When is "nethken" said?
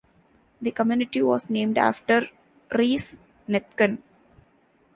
3.47-3.99